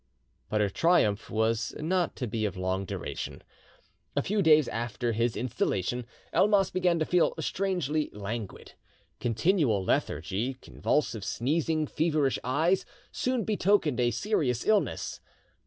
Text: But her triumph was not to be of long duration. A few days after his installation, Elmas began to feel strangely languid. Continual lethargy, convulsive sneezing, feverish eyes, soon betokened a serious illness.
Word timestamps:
But 0.49 0.61
her 0.61 0.69
triumph 0.71 1.29
was 1.29 1.75
not 1.79 2.15
to 2.15 2.25
be 2.25 2.43
of 2.45 2.57
long 2.57 2.85
duration. 2.85 3.43
A 4.15 4.23
few 4.23 4.41
days 4.41 4.67
after 4.67 5.11
his 5.11 5.37
installation, 5.37 6.07
Elmas 6.33 6.71
began 6.71 6.97
to 6.97 7.05
feel 7.05 7.35
strangely 7.39 8.09
languid. 8.11 8.73
Continual 9.19 9.83
lethargy, 9.85 10.55
convulsive 10.55 11.23
sneezing, 11.23 11.85
feverish 11.85 12.39
eyes, 12.43 12.83
soon 13.11 13.43
betokened 13.43 13.99
a 13.99 14.09
serious 14.09 14.65
illness. 14.65 15.21